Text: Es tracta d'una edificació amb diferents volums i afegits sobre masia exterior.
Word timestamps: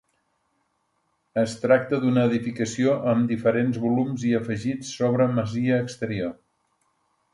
Es 1.41 1.51
tracta 1.65 1.99
d'una 2.05 2.23
edificació 2.29 2.95
amb 3.11 3.33
diferents 3.35 3.77
volums 3.85 4.25
i 4.31 4.33
afegits 4.41 4.91
sobre 5.03 5.29
masia 5.41 5.79
exterior. 5.87 6.35